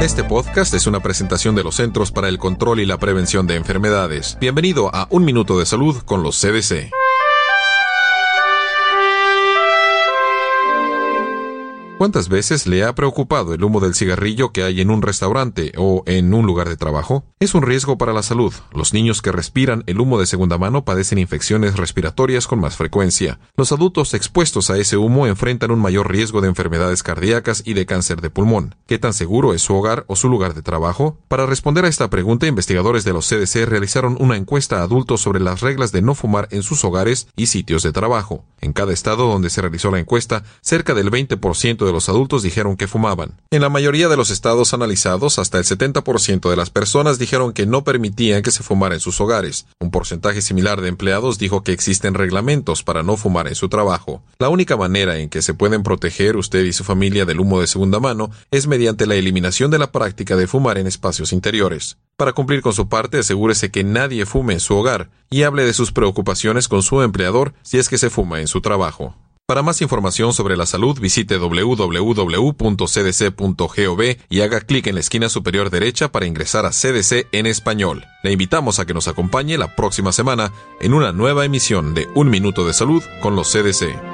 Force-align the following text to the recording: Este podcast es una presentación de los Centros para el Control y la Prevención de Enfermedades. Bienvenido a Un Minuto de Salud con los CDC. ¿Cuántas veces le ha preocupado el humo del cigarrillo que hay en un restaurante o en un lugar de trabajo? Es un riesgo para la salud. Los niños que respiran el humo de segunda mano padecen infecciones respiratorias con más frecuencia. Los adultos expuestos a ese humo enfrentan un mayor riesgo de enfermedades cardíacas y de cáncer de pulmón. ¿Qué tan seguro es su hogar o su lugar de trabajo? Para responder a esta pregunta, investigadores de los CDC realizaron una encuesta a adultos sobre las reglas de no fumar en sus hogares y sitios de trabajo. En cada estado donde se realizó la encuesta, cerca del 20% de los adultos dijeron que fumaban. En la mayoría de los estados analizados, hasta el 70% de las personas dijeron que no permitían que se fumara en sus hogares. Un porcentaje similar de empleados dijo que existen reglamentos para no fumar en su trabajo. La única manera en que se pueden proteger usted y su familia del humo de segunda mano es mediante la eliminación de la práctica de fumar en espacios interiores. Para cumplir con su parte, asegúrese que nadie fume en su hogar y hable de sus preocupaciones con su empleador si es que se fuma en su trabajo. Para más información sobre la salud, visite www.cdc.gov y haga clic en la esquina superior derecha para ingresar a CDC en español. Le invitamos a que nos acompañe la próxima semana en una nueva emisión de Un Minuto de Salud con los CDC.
Este 0.00 0.24
podcast 0.24 0.72
es 0.72 0.86
una 0.86 1.00
presentación 1.00 1.54
de 1.54 1.62
los 1.62 1.76
Centros 1.76 2.10
para 2.10 2.28
el 2.28 2.38
Control 2.38 2.80
y 2.80 2.86
la 2.86 2.96
Prevención 2.96 3.46
de 3.46 3.56
Enfermedades. 3.56 4.38
Bienvenido 4.40 4.88
a 4.94 5.06
Un 5.10 5.26
Minuto 5.26 5.58
de 5.58 5.66
Salud 5.66 5.94
con 6.06 6.22
los 6.22 6.40
CDC. 6.40 6.90
¿Cuántas 12.00 12.30
veces 12.30 12.66
le 12.66 12.82
ha 12.82 12.94
preocupado 12.94 13.52
el 13.52 13.62
humo 13.62 13.78
del 13.78 13.94
cigarrillo 13.94 14.52
que 14.52 14.62
hay 14.62 14.80
en 14.80 14.88
un 14.88 15.02
restaurante 15.02 15.74
o 15.76 16.02
en 16.06 16.32
un 16.32 16.46
lugar 16.46 16.66
de 16.66 16.78
trabajo? 16.78 17.26
Es 17.40 17.54
un 17.54 17.60
riesgo 17.60 17.98
para 17.98 18.14
la 18.14 18.22
salud. 18.22 18.54
Los 18.72 18.94
niños 18.94 19.20
que 19.20 19.32
respiran 19.32 19.84
el 19.86 20.00
humo 20.00 20.18
de 20.18 20.24
segunda 20.24 20.56
mano 20.56 20.82
padecen 20.86 21.18
infecciones 21.18 21.76
respiratorias 21.76 22.46
con 22.46 22.58
más 22.58 22.78
frecuencia. 22.78 23.38
Los 23.54 23.70
adultos 23.72 24.14
expuestos 24.14 24.70
a 24.70 24.78
ese 24.78 24.96
humo 24.96 25.26
enfrentan 25.26 25.72
un 25.72 25.78
mayor 25.78 26.10
riesgo 26.10 26.40
de 26.40 26.48
enfermedades 26.48 27.02
cardíacas 27.02 27.62
y 27.66 27.74
de 27.74 27.84
cáncer 27.84 28.22
de 28.22 28.30
pulmón. 28.30 28.76
¿Qué 28.86 28.98
tan 28.98 29.12
seguro 29.12 29.52
es 29.52 29.60
su 29.60 29.74
hogar 29.74 30.06
o 30.06 30.16
su 30.16 30.30
lugar 30.30 30.54
de 30.54 30.62
trabajo? 30.62 31.18
Para 31.28 31.44
responder 31.44 31.84
a 31.84 31.88
esta 31.88 32.08
pregunta, 32.08 32.46
investigadores 32.46 33.04
de 33.04 33.12
los 33.12 33.28
CDC 33.28 33.66
realizaron 33.66 34.16
una 34.18 34.38
encuesta 34.38 34.78
a 34.78 34.84
adultos 34.84 35.20
sobre 35.20 35.40
las 35.40 35.60
reglas 35.60 35.92
de 35.92 36.00
no 36.00 36.14
fumar 36.14 36.48
en 36.50 36.62
sus 36.62 36.82
hogares 36.82 37.28
y 37.36 37.48
sitios 37.48 37.82
de 37.82 37.92
trabajo. 37.92 38.46
En 38.62 38.72
cada 38.72 38.94
estado 38.94 39.28
donde 39.28 39.50
se 39.50 39.60
realizó 39.60 39.90
la 39.90 39.98
encuesta, 39.98 40.44
cerca 40.62 40.94
del 40.94 41.10
20% 41.10 41.84
de 41.84 41.89
los 41.92 42.08
adultos 42.08 42.42
dijeron 42.42 42.76
que 42.76 42.88
fumaban. 42.88 43.40
En 43.50 43.62
la 43.62 43.68
mayoría 43.68 44.08
de 44.08 44.16
los 44.16 44.30
estados 44.30 44.74
analizados, 44.74 45.38
hasta 45.38 45.58
el 45.58 45.64
70% 45.64 46.48
de 46.50 46.56
las 46.56 46.70
personas 46.70 47.18
dijeron 47.18 47.52
que 47.52 47.66
no 47.66 47.84
permitían 47.84 48.42
que 48.42 48.50
se 48.50 48.62
fumara 48.62 48.94
en 48.94 49.00
sus 49.00 49.20
hogares. 49.20 49.66
Un 49.80 49.90
porcentaje 49.90 50.42
similar 50.42 50.80
de 50.80 50.88
empleados 50.88 51.38
dijo 51.38 51.62
que 51.62 51.72
existen 51.72 52.14
reglamentos 52.14 52.82
para 52.82 53.02
no 53.02 53.16
fumar 53.16 53.48
en 53.48 53.54
su 53.54 53.68
trabajo. 53.68 54.22
La 54.38 54.48
única 54.48 54.76
manera 54.76 55.18
en 55.18 55.28
que 55.28 55.42
se 55.42 55.54
pueden 55.54 55.82
proteger 55.82 56.36
usted 56.36 56.64
y 56.64 56.72
su 56.72 56.84
familia 56.84 57.24
del 57.24 57.40
humo 57.40 57.60
de 57.60 57.66
segunda 57.66 58.00
mano 58.00 58.30
es 58.50 58.66
mediante 58.66 59.06
la 59.06 59.14
eliminación 59.14 59.70
de 59.70 59.78
la 59.78 59.92
práctica 59.92 60.36
de 60.36 60.46
fumar 60.46 60.78
en 60.78 60.86
espacios 60.86 61.32
interiores. 61.32 61.96
Para 62.16 62.32
cumplir 62.32 62.60
con 62.60 62.74
su 62.74 62.88
parte, 62.88 63.18
asegúrese 63.18 63.70
que 63.70 63.84
nadie 63.84 64.26
fume 64.26 64.54
en 64.54 64.60
su 64.60 64.76
hogar 64.76 65.08
y 65.30 65.44
hable 65.44 65.64
de 65.64 65.72
sus 65.72 65.92
preocupaciones 65.92 66.68
con 66.68 66.82
su 66.82 67.00
empleador 67.02 67.54
si 67.62 67.78
es 67.78 67.88
que 67.88 67.98
se 67.98 68.10
fuma 68.10 68.40
en 68.40 68.48
su 68.48 68.60
trabajo. 68.60 69.14
Para 69.50 69.62
más 69.62 69.82
información 69.82 70.32
sobre 70.32 70.56
la 70.56 70.64
salud, 70.64 71.00
visite 71.00 71.36
www.cdc.gov 71.36 71.76
y 74.28 74.40
haga 74.42 74.60
clic 74.60 74.86
en 74.86 74.94
la 74.94 75.00
esquina 75.00 75.28
superior 75.28 75.70
derecha 75.70 76.12
para 76.12 76.26
ingresar 76.26 76.66
a 76.66 76.70
CDC 76.70 77.26
en 77.32 77.46
español. 77.46 78.04
Le 78.22 78.30
invitamos 78.30 78.78
a 78.78 78.86
que 78.86 78.94
nos 78.94 79.08
acompañe 79.08 79.58
la 79.58 79.74
próxima 79.74 80.12
semana 80.12 80.52
en 80.80 80.94
una 80.94 81.10
nueva 81.10 81.44
emisión 81.44 81.94
de 81.94 82.06
Un 82.14 82.30
Minuto 82.30 82.64
de 82.64 82.74
Salud 82.74 83.02
con 83.22 83.34
los 83.34 83.50
CDC. 83.50 84.09